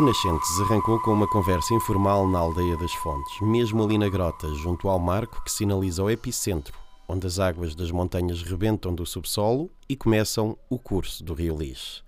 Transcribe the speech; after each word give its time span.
O 0.00 0.02
Nascentes 0.02 0.58
arrancou 0.62 0.98
com 0.98 1.12
uma 1.12 1.28
conversa 1.28 1.74
informal 1.74 2.26
na 2.26 2.38
aldeia 2.38 2.74
das 2.74 2.94
Fontes, 2.94 3.38
mesmo 3.42 3.84
ali 3.84 3.98
na 3.98 4.08
grota, 4.08 4.48
junto 4.54 4.88
ao 4.88 4.98
marco 4.98 5.44
que 5.44 5.52
sinaliza 5.52 6.02
o 6.02 6.08
epicentro, 6.08 6.74
onde 7.06 7.26
as 7.26 7.38
águas 7.38 7.74
das 7.74 7.90
montanhas 7.90 8.42
rebentam 8.42 8.94
do 8.94 9.04
subsolo 9.04 9.70
e 9.86 9.94
começam 9.94 10.56
o 10.70 10.78
curso 10.78 11.22
do 11.22 11.34
Rio 11.34 11.54
Lis. 11.54 12.02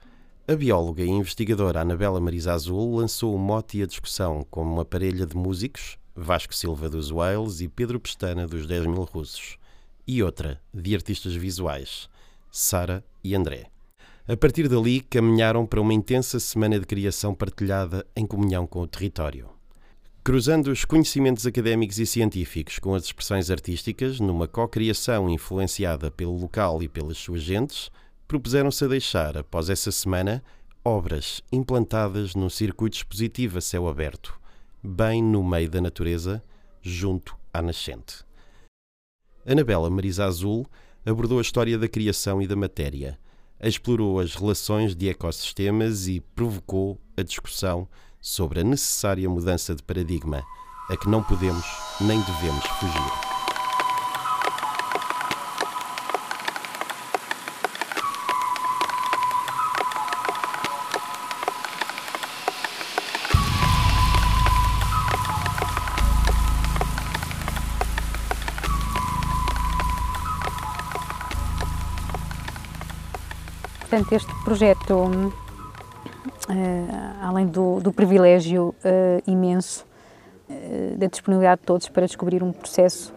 A 0.49 0.57
bióloga 0.57 1.03
e 1.03 1.11
investigadora 1.11 1.83
Anabela 1.83 2.19
Marisa 2.19 2.55
Azul 2.55 2.97
lançou 2.97 3.35
o 3.35 3.39
mote 3.39 3.77
e 3.77 3.83
a 3.83 3.87
discussão 3.87 4.47
com 4.51 4.63
uma 4.63 4.87
parelha 4.87 5.27
de 5.27 5.37
músicos, 5.37 5.99
Vasco 6.17 6.55
Silva 6.55 6.89
dos 6.89 7.11
Wales 7.11 7.61
e 7.61 7.69
Pedro 7.69 8.01
Pestana 8.01 8.47
dos 8.47 8.67
10 8.67 8.87
mil 8.87 9.03
russos, 9.03 9.59
e 10.07 10.23
outra, 10.23 10.59
de 10.73 10.95
artistas 10.95 11.35
visuais, 11.35 12.09
Sara 12.51 13.05
e 13.23 13.35
André. 13.35 13.72
A 14.33 14.37
partir 14.39 14.67
dali, 14.67 15.03
caminharam 15.03 15.67
para 15.67 15.79
uma 15.79 15.93
intensa 15.93 16.41
semana 16.41 16.81
de 16.81 16.87
criação 16.87 17.35
partilhada 17.35 18.07
em 18.17 18.27
comunhão 18.27 18.67
com 18.67 18.81
o 18.81 18.87
território. 18.87 19.51
Cruzando 20.25 20.69
os 20.69 20.87
conhecimentos 20.87 21.47
académicos 21.47 21.99
e 21.99 22.07
científicos 22.07 22.79
com 22.79 22.95
as 22.95 23.05
expressões 23.05 23.51
artísticas, 23.51 24.21
numa 24.21 24.49
co-criação 24.49 25.29
influenciada 25.29 26.11
pelo 26.11 26.35
local 26.35 26.83
e 26.83 26.89
pelas 26.89 27.19
suas 27.19 27.43
gentes, 27.43 27.91
propuseram-se 28.27 28.83
a 28.83 28.89
deixar, 28.89 29.37
após 29.37 29.69
essa 29.69 29.93
semana, 29.93 30.43
obras 30.83 31.43
implantadas 31.53 32.35
num 32.35 32.49
circuito 32.49 32.97
expositivo 32.97 33.59
a 33.59 33.61
céu 33.61 33.87
aberto, 33.87 34.41
bem 34.83 35.23
no 35.23 35.45
meio 35.45 35.69
da 35.69 35.83
natureza, 35.83 36.43
junto 36.81 37.37
à 37.53 37.61
nascente. 37.61 38.25
Anabela 39.45 39.91
Marisa 39.91 40.25
Azul 40.25 40.67
abordou 41.05 41.39
a 41.39 41.43
história 41.43 41.77
da 41.77 41.87
criação 41.87 42.41
e 42.41 42.47
da 42.47 42.57
matéria, 42.57 43.19
explorou 43.69 44.19
as 44.19 44.35
relações 44.35 44.95
de 44.95 45.09
ecossistemas 45.09 46.09
e 46.09 46.21
provocou 46.35 46.99
a 47.17 47.23
discussão 47.23 47.89
sobre 48.21 48.61
a 48.61 48.65
necessária 48.65 49.29
mudança 49.29 49.75
de 49.75 49.83
paradigma 49.83 50.43
a 50.89 50.97
que 50.97 51.09
não 51.09 51.23
podemos 51.23 51.65
nem 52.01 52.21
devemos 52.21 52.67
fugir. 52.67 53.32
Portanto, 73.93 74.15
este 74.15 74.35
projeto, 74.43 74.95
uh, 74.95 75.33
além 77.21 77.47
do, 77.47 77.79
do 77.79 77.93
privilégio 77.93 78.69
uh, 78.69 79.31
imenso 79.31 79.87
uh, 80.49 80.97
da 80.97 81.09
disponibilidade 81.09 81.61
de 81.61 81.67
todos 81.67 81.91
para 81.91 82.07
descobrir 82.07 82.43
um 82.43 82.53
processo 82.53 83.13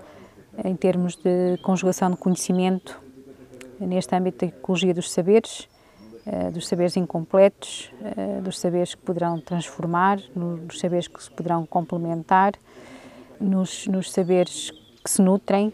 em 0.65 0.75
termos 0.75 1.15
de 1.15 1.57
conjugação 1.63 2.11
de 2.11 2.17
conhecimento 2.17 3.01
neste 3.79 4.13
âmbito 4.13 4.45
da 4.45 4.47
ecologia 4.47 4.93
dos 4.93 5.09
saberes, 5.09 5.69
dos 6.53 6.67
saberes 6.67 6.97
incompletos, 6.97 7.89
dos 8.43 8.59
saberes 8.59 8.95
que 8.95 9.01
poderão 9.01 9.39
transformar, 9.39 10.19
dos 10.67 10.79
saberes 10.79 11.07
que 11.07 11.23
se 11.23 11.31
poderão 11.31 11.65
complementar, 11.65 12.53
nos, 13.39 13.87
nos 13.87 14.11
saberes 14.11 14.71
que 15.03 15.09
se 15.09 15.21
nutrem 15.21 15.73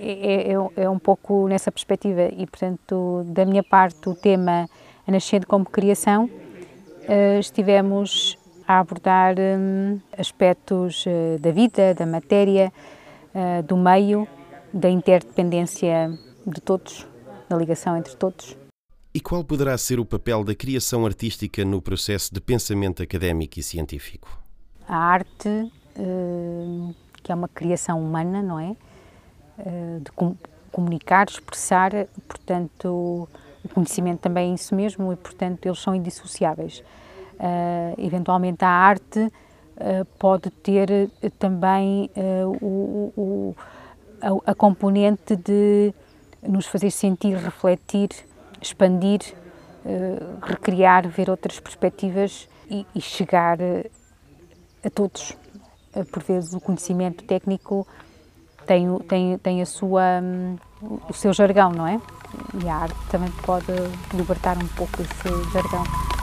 é, 0.00 0.52
é, 0.52 0.82
é, 0.84 0.88
um 0.88 0.98
pouco 0.98 1.48
nessa 1.48 1.72
perspectiva 1.72 2.28
e, 2.36 2.46
portanto, 2.46 3.24
da 3.26 3.44
minha 3.44 3.62
parte, 3.62 4.08
o 4.08 4.14
tema 4.14 4.68
A 5.06 5.10
Nascente 5.10 5.46
como 5.46 5.64
Criação, 5.64 6.26
uh, 6.26 7.38
estivemos 7.40 8.38
a 8.66 8.78
abordar 8.78 9.34
um, 9.38 10.00
aspectos 10.16 11.04
uh, 11.06 11.38
da 11.40 11.50
vida, 11.50 11.94
da 11.94 12.06
matéria, 12.06 12.72
uh, 13.34 13.62
do 13.64 13.76
meio, 13.76 14.28
da 14.72 14.88
interdependência 14.88 16.16
de 16.46 16.60
todos, 16.60 17.06
da 17.48 17.56
ligação 17.56 17.96
entre 17.96 18.14
todos. 18.14 18.56
E 19.12 19.20
qual 19.20 19.42
poderá 19.42 19.76
ser 19.76 19.98
o 19.98 20.04
papel 20.04 20.44
da 20.44 20.54
criação 20.54 21.04
artística 21.04 21.64
no 21.64 21.82
processo 21.82 22.32
de 22.32 22.40
pensamento 22.40 23.02
académico 23.02 23.58
e 23.58 23.62
científico? 23.62 24.38
A 24.86 24.96
arte, 24.96 25.72
que 27.22 27.32
é 27.32 27.34
uma 27.34 27.48
criação 27.48 28.00
humana, 28.00 28.42
não 28.42 28.60
é? 28.60 28.76
Eh, 29.58 30.00
de 30.00 30.12
comunicar, 30.70 31.26
expressar, 31.28 31.90
portanto, 32.28 33.28
o 33.64 33.68
conhecimento 33.74 34.20
também 34.20 34.52
é 34.52 34.54
isso 34.54 34.72
mesmo 34.74 35.12
e, 35.12 35.16
portanto, 35.16 35.66
eles 35.66 35.80
são 35.80 35.94
indissociáveis. 35.94 36.78
Uh, 37.40 37.94
eventualmente, 37.98 38.64
a 38.64 38.68
arte 38.68 39.18
uh, 39.18 40.04
pode 40.18 40.50
ter 40.50 41.10
também 41.38 42.08
uh, 42.16 42.64
o, 42.64 43.12
o, 43.16 43.56
a, 44.20 44.52
a, 44.52 44.54
componente 44.54 45.34
de 45.34 45.92
nos 46.42 46.66
fazer 46.66 46.90
sentir, 46.90 47.36
refletir, 47.36 48.10
expandir, 48.60 49.20
recriar, 50.42 51.08
ver 51.08 51.30
outras 51.30 51.58
perspectivas 51.58 52.48
e, 52.70 52.86
e 52.94 53.00
chegar 53.00 53.58
a 54.84 54.90
todos. 54.90 55.36
por 56.12 56.22
vezes, 56.22 56.52
o 56.52 56.60
conhecimento 56.60 57.24
técnico 57.24 57.86
tem, 58.68 58.98
tem, 59.08 59.38
tem 59.38 59.62
a 59.62 59.66
sua, 59.66 60.20
hum, 60.22 60.56
o 61.08 61.12
seu 61.14 61.32
jargão, 61.32 61.72
não 61.72 61.86
é? 61.86 61.98
E 62.62 62.68
a 62.68 62.76
arte 62.76 62.96
também 63.10 63.30
pode 63.42 63.72
libertar 64.12 64.58
um 64.58 64.68
pouco 64.68 65.00
esse 65.00 65.52
jargão. 65.52 66.17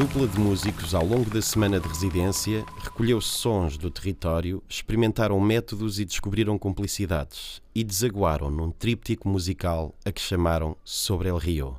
Dupla 0.00 0.26
de 0.26 0.40
músicos, 0.40 0.94
ao 0.94 1.04
longo 1.04 1.28
da 1.28 1.42
semana 1.42 1.78
de 1.78 1.86
residência, 1.86 2.64
recolheu 2.82 3.20
sons 3.20 3.76
do 3.76 3.90
território, 3.90 4.62
experimentaram 4.66 5.38
métodos 5.38 6.00
e 6.00 6.06
descobriram 6.06 6.58
cumplicidades, 6.58 7.60
e 7.74 7.84
desaguaram 7.84 8.50
num 8.50 8.70
tríptico 8.70 9.28
musical 9.28 9.94
a 10.02 10.10
que 10.10 10.18
chamaram 10.18 10.74
Sobre 10.82 11.28
el 11.28 11.36
Rio. 11.36 11.78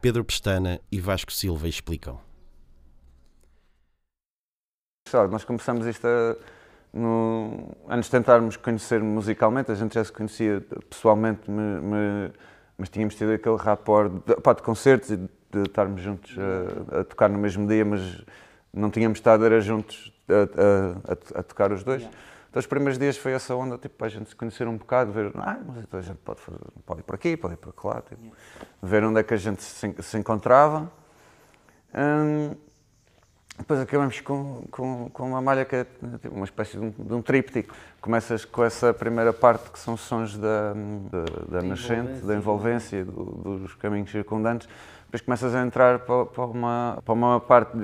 Pedro 0.00 0.24
Pestana 0.24 0.80
e 0.90 0.98
Vasco 1.00 1.30
Silva 1.30 1.68
explicam. 1.68 2.18
Nós 5.30 5.44
começamos 5.44 5.84
isto 5.84 6.06
a, 6.06 6.36
no, 6.94 7.76
antes 7.90 8.06
de 8.06 8.12
tentarmos 8.12 8.56
conhecer 8.56 9.02
musicalmente, 9.02 9.70
a 9.70 9.74
gente 9.74 9.96
já 9.96 10.02
se 10.02 10.10
conhecia 10.12 10.64
pessoalmente, 10.88 11.50
me, 11.50 11.78
me, 11.82 12.32
mas 12.78 12.88
tínhamos 12.88 13.14
tido 13.16 13.32
aquele 13.32 13.56
rapport 13.56 14.10
de, 14.10 14.36
pá, 14.36 14.54
de 14.54 14.62
concertos 14.62 15.10
e 15.10 15.18
de 15.18 15.28
estarmos 15.58 16.02
juntos 16.02 16.36
a, 16.38 17.00
a, 17.00 17.04
tocar 17.04 17.28
no 17.28 17.38
mesmo 17.38 17.66
dia, 17.66 17.84
mas 17.84 18.22
não 18.72 18.90
tínhamos 18.90 19.18
estado 19.18 19.44
era 19.44 19.60
juntos 19.60 20.12
a, 20.28 21.12
a, 21.12 21.40
a 21.40 21.42
tocar 21.42 21.72
os 21.72 21.82
dois. 21.82 22.02
Yeah. 22.02 22.18
Então, 22.50 22.58
os 22.58 22.66
primeiros 22.66 22.98
dias 22.98 23.16
foi 23.16 23.32
essa 23.32 23.54
onda, 23.54 23.78
tipo, 23.78 24.04
a 24.04 24.08
gente 24.08 24.28
se 24.28 24.34
conhecer 24.34 24.66
um 24.66 24.76
bocado, 24.76 25.12
ver, 25.12 25.30
ah, 25.36 25.58
mas 25.64 25.84
então 25.84 26.00
a 26.00 26.02
gente 26.02 26.18
pode, 26.18 26.40
fazer, 26.40 26.58
pode 26.84 27.00
ir 27.00 27.02
por 27.04 27.14
aqui, 27.14 27.36
pode 27.36 27.54
ir 27.54 27.56
por 27.56 27.72
lá, 27.86 28.02
tipo, 28.02 28.20
yeah. 28.22 28.36
ver 28.82 29.04
onde 29.04 29.20
é 29.20 29.22
que 29.22 29.34
a 29.34 29.36
gente 29.36 29.62
se, 29.62 29.94
se 30.00 30.18
encontrava. 30.18 30.90
Hum, 31.94 32.54
depois 33.60 33.78
acabamos 33.78 34.20
com, 34.20 34.62
com, 34.70 35.10
com, 35.10 35.28
uma 35.28 35.42
malha 35.42 35.66
que 35.66 35.76
é 35.76 35.84
tipo, 35.84 36.34
uma 36.34 36.46
espécie 36.46 36.78
de 36.78 36.84
um, 36.84 36.90
de 36.90 37.14
um 37.14 37.20
tríptico. 37.20 37.74
Começas 38.00 38.44
com 38.44 38.64
essa 38.64 38.94
primeira 38.94 39.32
parte 39.32 39.70
que 39.70 39.78
são 39.78 39.96
sons 39.96 40.36
da, 40.36 40.72
da, 40.72 41.58
da 41.58 41.62
nascente, 41.62 42.24
da 42.24 42.34
envolvência, 42.34 43.04
do, 43.04 43.58
dos 43.58 43.74
caminhos 43.74 44.10
circundantes 44.10 44.66
depois 45.10 45.22
começas 45.22 45.56
a 45.56 45.62
entrar 45.62 45.98
para, 45.98 46.24
para, 46.24 46.44
uma, 46.44 46.98
para 47.04 47.14
uma 47.14 47.40
parte 47.40 47.76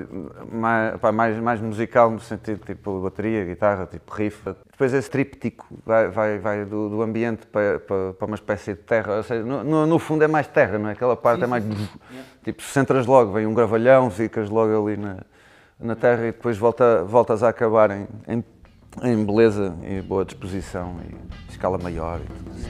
mais, 0.49 0.97
mais, 1.13 1.37
mais, 1.37 1.61
musical, 1.61 2.09
no 2.09 2.21
sentido 2.21 2.65
tipo 2.65 3.01
bateria, 3.01 3.43
guitarra, 3.43 3.85
tipo 3.85 4.13
riff. 4.13 4.41
Depois 4.71 4.93
esse 4.93 5.09
tríptico 5.09 5.67
vai, 5.85 6.07
vai, 6.07 6.39
vai 6.39 6.63
do, 6.63 6.87
do 6.87 7.01
ambiente 7.01 7.45
para, 7.47 7.79
para, 7.79 8.13
para, 8.13 8.25
uma 8.25 8.35
espécie 8.35 8.75
de 8.75 8.79
terra. 8.79 9.17
Ou 9.17 9.23
seja, 9.23 9.43
no, 9.43 9.85
no, 9.85 9.99
fundo 9.99 10.23
é 10.23 10.27
mais 10.27 10.47
terra, 10.47 10.79
não 10.79 10.87
é? 10.87 10.93
Aquela 10.93 11.17
parte 11.17 11.39
sim, 11.39 11.43
é 11.43 11.47
mais. 11.47 11.65
Sim. 11.65 11.89
Tipo, 12.45 12.63
centras 12.63 13.05
logo, 13.05 13.33
vem 13.33 13.45
um 13.45 13.53
gravalhão, 13.53 14.09
ficas 14.09 14.49
logo 14.49 14.87
ali 14.87 14.95
na, 14.95 15.17
na 15.77 15.97
terra 15.97 16.27
e 16.27 16.31
depois 16.31 16.57
volta, 16.57 17.03
voltas 17.03 17.43
a 17.43 17.49
acabar 17.49 17.91
em, 17.91 18.07
em, 18.25 18.43
em 19.03 19.25
beleza 19.25 19.75
e 19.83 20.01
boa 20.01 20.23
disposição 20.23 20.95
e 21.03 21.51
escala 21.51 21.77
maior 21.77 22.21
e 22.21 22.25
tudo 22.25 22.57
isso. 22.57 22.69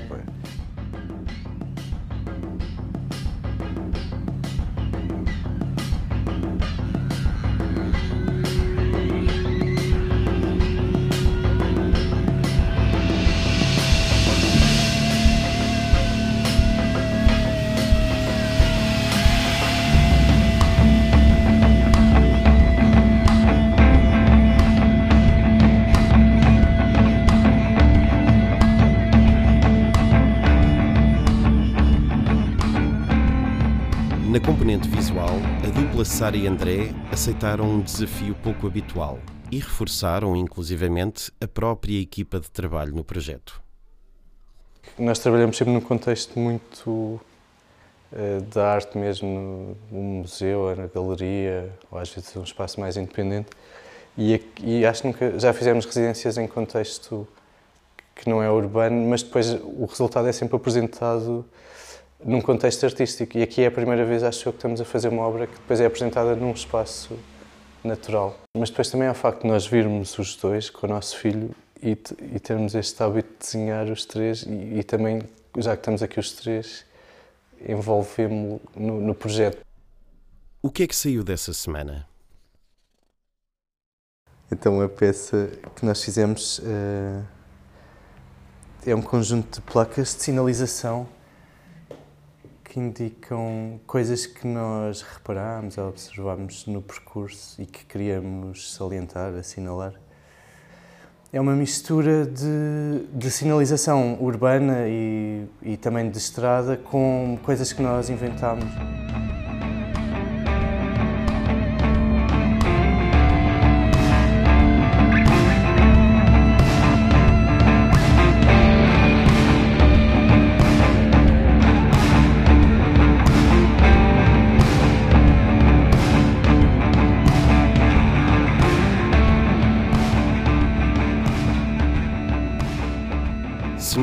Componente 34.47 34.87
visual, 34.87 35.35
a 35.61 35.69
dupla 35.77 36.05
Sara 36.05 36.37
e 36.37 36.47
André 36.47 36.91
aceitaram 37.11 37.65
um 37.65 37.81
desafio 37.81 38.33
pouco 38.35 38.65
habitual 38.65 39.19
e 39.51 39.57
reforçaram, 39.57 40.37
inclusivamente, 40.37 41.33
a 41.41 41.45
própria 41.49 41.99
equipa 41.99 42.39
de 42.39 42.49
trabalho 42.49 42.95
no 42.95 43.03
projeto. 43.03 43.61
Nós 44.97 45.19
trabalhamos 45.19 45.57
sempre 45.57 45.73
num 45.73 45.81
contexto 45.81 46.39
muito 46.39 46.89
uh, 46.89 48.41
da 48.53 48.71
arte 48.71 48.97
mesmo, 48.97 49.75
no, 49.91 50.01
museu, 50.01 50.73
na 50.77 50.87
galeria, 50.87 51.69
ou 51.91 51.99
às 51.99 52.09
vezes 52.09 52.33
um 52.37 52.43
espaço 52.43 52.79
mais 52.79 52.95
independente. 52.95 53.49
E, 54.17 54.41
e 54.63 54.85
acho 54.85 55.01
que 55.01 55.07
nunca, 55.09 55.37
já 55.37 55.51
fizemos 55.51 55.85
residências 55.85 56.37
em 56.37 56.47
contexto 56.47 57.27
que 58.15 58.29
não 58.29 58.41
é 58.41 58.49
urbano, 58.49 59.09
mas 59.09 59.21
depois 59.21 59.51
o 59.51 59.83
resultado 59.83 60.25
é 60.25 60.31
sempre 60.31 60.55
apresentado 60.55 61.45
num 62.23 62.41
contexto 62.41 62.85
artístico. 62.85 63.37
E 63.37 63.43
aqui 63.43 63.61
é 63.61 63.67
a 63.67 63.71
primeira 63.71 64.05
vez, 64.05 64.23
acho 64.23 64.47
eu, 64.47 64.53
que 64.53 64.57
estamos 64.57 64.81
a 64.81 64.85
fazer 64.85 65.09
uma 65.09 65.23
obra 65.23 65.47
que 65.47 65.53
depois 65.53 65.79
é 65.79 65.85
apresentada 65.85 66.35
num 66.35 66.51
espaço 66.51 67.17
natural. 67.83 68.37
Mas 68.57 68.69
depois 68.69 68.89
também 68.89 69.07
é 69.07 69.11
o 69.11 69.15
facto 69.15 69.41
de 69.41 69.47
nós 69.47 69.65
virmos 69.65 70.17
os 70.17 70.35
dois 70.35 70.69
com 70.69 70.87
o 70.87 70.89
nosso 70.89 71.17
filho 71.17 71.51
e, 71.81 71.91
e 71.91 72.39
termos 72.39 72.75
este 72.75 73.01
hábito 73.01 73.29
de 73.29 73.45
desenhar 73.45 73.87
os 73.87 74.05
três 74.05 74.43
e, 74.43 74.79
e 74.79 74.83
também, 74.83 75.21
já 75.57 75.75
que 75.75 75.81
estamos 75.81 76.03
aqui 76.03 76.19
os 76.19 76.31
três, 76.31 76.85
envolvemos 77.67 78.59
no, 78.75 78.99
no 78.99 79.15
projeto. 79.15 79.65
O 80.61 80.69
que 80.69 80.83
é 80.83 80.87
que 80.87 80.95
saiu 80.95 81.23
dessa 81.23 81.53
semana? 81.53 82.07
Então 84.51 84.81
a 84.81 84.89
peça 84.89 85.51
que 85.75 85.85
nós 85.85 86.03
fizemos 86.03 86.59
uh, 86.59 87.23
é 88.85 88.95
um 88.95 89.01
conjunto 89.01 89.59
de 89.59 89.61
placas 89.61 90.15
de 90.15 90.23
sinalização 90.23 91.07
que 92.67 92.79
indicam 92.79 93.79
coisas 93.87 94.25
que 94.25 94.45
nós 94.45 95.01
reparamos 95.01 95.77
ou 95.77 95.87
observamos 95.87 96.65
no 96.67 96.81
percurso 96.81 97.61
e 97.61 97.65
que 97.65 97.85
queríamos 97.85 98.73
salientar, 98.73 99.33
assinalar. 99.35 99.93
É 101.31 101.39
uma 101.39 101.55
mistura 101.55 102.25
de, 102.25 103.07
de 103.13 103.31
sinalização 103.31 104.17
urbana 104.21 104.87
e, 104.87 105.45
e 105.61 105.77
também 105.77 106.09
de 106.09 106.17
estrada 106.17 106.75
com 106.75 107.39
coisas 107.41 107.71
que 107.71 107.81
nós 107.81 108.09
inventámos. 108.09 108.65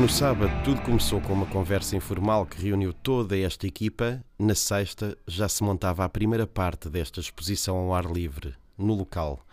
No 0.05 0.09
sábado 0.09 0.51
tudo 0.63 0.79
começou 0.81 1.19
com 1.19 1.33
uma 1.33 1.47
conversa 1.47 1.95
informal 1.95 2.45
que 2.45 2.61
reuniu 2.61 2.93
toda 2.93 3.35
esta 3.35 3.65
equipa, 3.65 4.23
na 4.37 4.53
sexta 4.53 5.17
já 5.25 5.49
se 5.49 5.63
montava 5.63 6.05
a 6.05 6.09
primeira 6.09 6.45
parte 6.45 6.91
desta 6.91 7.19
exposição 7.19 7.75
ao 7.75 7.91
ar 7.91 8.05
livre, 8.05 8.53
no 8.77 8.93
local. 8.93 9.43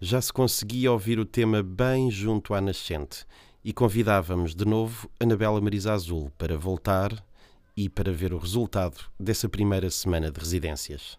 Já 0.00 0.18
se 0.22 0.32
conseguia 0.32 0.90
ouvir 0.90 1.18
o 1.18 1.26
tema 1.26 1.62
bem 1.62 2.10
junto 2.10 2.54
à 2.54 2.60
nascente 2.62 3.26
e 3.62 3.70
convidávamos 3.70 4.54
de 4.54 4.64
novo 4.64 5.10
Anabela 5.20 5.60
Marisa 5.60 5.92
Azul 5.92 6.32
para 6.38 6.56
voltar 6.56 7.12
e 7.76 7.90
para 7.90 8.10
ver 8.10 8.32
o 8.32 8.38
resultado 8.38 8.96
dessa 9.20 9.46
primeira 9.46 9.90
semana 9.90 10.30
de 10.30 10.40
residências. 10.40 11.18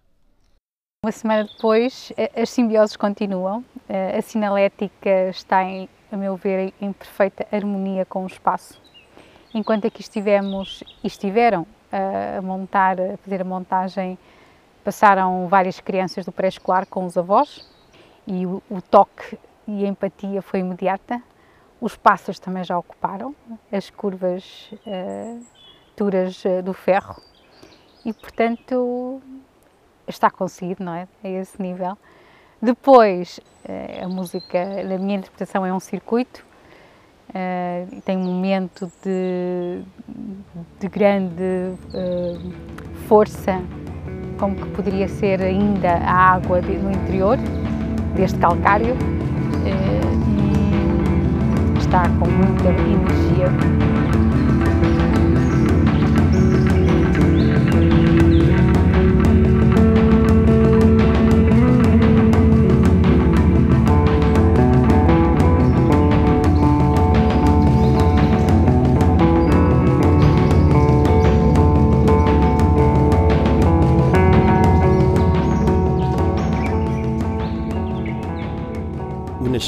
Uma 1.02 1.14
semana 1.14 1.46
depois, 1.46 2.12
as 2.36 2.50
simbioses 2.50 2.98
continuam, 2.98 3.64
a 3.88 4.22
sinalética 4.22 5.30
está 5.30 5.64
em 5.64 5.88
a 6.12 6.18
meu 6.18 6.36
ver, 6.36 6.74
em 6.82 6.92
perfeita 6.92 7.48
harmonia 7.56 8.04
com 8.04 8.26
o 8.26 8.28
espaço. 8.28 8.82
Enquanto 9.54 9.88
aqui 9.88 10.02
estivemos 10.02 10.84
e 11.02 11.08
estiveram 11.08 11.66
a 11.90 12.42
montar, 12.42 13.00
a 13.00 13.16
fazer 13.16 13.40
a 13.40 13.46
montagem, 13.46 14.20
passaram 14.84 15.48
várias 15.48 15.80
crianças 15.80 16.26
do 16.26 16.34
pré-escolar 16.34 16.86
com 16.86 17.06
os 17.06 17.18
avós 17.18 17.66
e 18.28 18.46
o, 18.46 18.62
o, 18.70 18.82
toque 18.82 19.40
e 19.66 19.86
a 19.86 19.88
empatia 19.88 20.42
foi 20.42 20.60
imediata. 20.60 21.24
Os 21.80 21.96
passos 21.96 22.40
também 22.40 22.66
já 22.66 22.78
ocuparam 22.78 23.34
as 23.72 23.90
curvas 23.90 24.70
uh, 24.86 25.46
duras 25.96 26.44
uh, 26.44 26.62
do 26.62 26.74
ferro 26.74 27.16
e, 28.04 28.12
portanto, 28.12 29.22
está 30.10 30.30
conseguido, 30.30 30.84
não 30.84 30.94
é? 30.94 31.08
A 31.24 31.28
esse 31.30 31.62
nível. 31.62 31.98
Depois, 32.62 33.40
eh, 33.64 34.02
a 34.04 34.08
música, 34.08 34.60
a 34.62 34.98
minha 34.98 35.18
interpretação 35.18 35.66
é 35.66 35.74
um 35.74 35.80
circuito, 35.80 36.44
eh, 37.34 37.86
tem 38.04 38.18
um 38.18 38.24
momento 38.24 38.92
de, 39.02 39.82
de 40.80 40.88
grande 40.90 41.74
eh, 41.94 42.38
força, 43.08 43.62
como 44.38 44.56
que 44.56 44.70
poderia 44.72 45.08
ser 45.08 45.42
ainda 45.42 45.90
a 45.90 46.34
água 46.34 46.62
no 46.62 46.92
interior 46.92 47.38
deste 48.16 48.38
calcário, 48.40 48.96
e 51.76 51.80
está 51.80 52.04
com 52.20 52.30
muita 52.30 52.70
energia. 52.70 53.48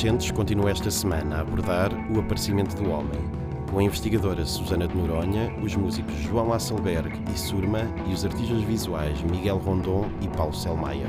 Nascentes 0.02 0.32
continua 0.32 0.72
esta 0.72 0.90
semana 0.90 1.36
a 1.36 1.42
abordar 1.42 1.92
o 2.12 2.20
aparecimento 2.20 2.76
do 2.76 2.90
homem, 2.90 3.22
com 3.70 3.78
a 3.78 3.84
investigadora 3.84 4.44
Susana 4.48 4.88
de 4.88 4.98
Noronha, 4.98 5.56
os 5.62 5.76
músicos 5.76 6.16
João 6.16 6.52
Asselberg 6.52 7.22
e 7.32 7.38
Surma 7.38 7.82
e 8.08 8.12
os 8.12 8.26
artistas 8.26 8.64
visuais 8.64 9.22
Miguel 9.22 9.60
Rondon 9.60 10.10
e 10.20 10.28
Paulo 10.30 10.56
Selmayr. 10.56 11.06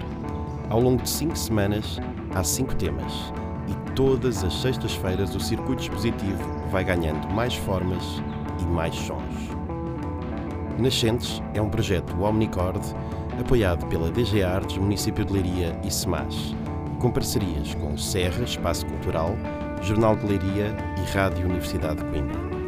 Ao 0.69 0.79
longo 0.79 1.03
de 1.03 1.09
cinco 1.09 1.35
semanas, 1.39 1.99
há 2.35 2.45
cinco 2.45 2.75
temas 2.75 3.33
e 3.67 3.93
todas 3.95 4.45
as 4.45 4.53
sextas-feiras 4.61 5.35
o 5.35 5.41
circuito 5.41 5.85
expositivo 5.85 6.45
vai 6.71 6.85
ganhando 6.85 7.33
mais 7.33 7.55
formas 7.55 8.23
e 8.61 8.67
mais 8.67 8.95
sons. 8.95 9.57
Nascentes 10.79 11.43
é 11.55 11.63
um 11.63 11.71
projeto 11.71 12.23
Omnicord 12.23 12.83
apoiado 13.41 13.87
pela 13.87 14.11
DG 14.11 14.43
Artes, 14.43 14.77
Município 14.77 15.25
de 15.25 15.33
Leiria 15.33 15.81
e 15.83 15.91
SEMAS 15.91 16.55
com 17.03 17.11
parcerias 17.11 17.75
com 17.75 17.99
Serra 17.99 18.45
Espaço 18.45 18.87
Cultural, 18.87 19.37
Jornal 19.83 20.15
de 20.15 20.25
Leiria 20.25 20.77
e 20.97 21.13
Rádio 21.13 21.47
Universidade 21.47 21.97
de 21.97 22.05
Coimbra. 22.05 22.62